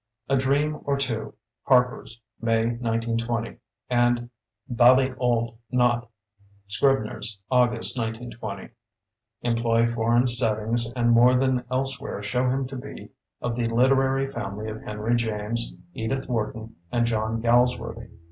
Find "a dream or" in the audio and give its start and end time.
0.27-0.97